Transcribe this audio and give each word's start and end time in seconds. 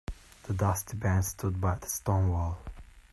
The 0.47 0.55
dusty 0.55 0.97
bench 0.97 1.25
stood 1.25 1.61
by 1.61 1.75
the 1.75 1.85
stone 1.87 2.29
wall. 2.31 2.57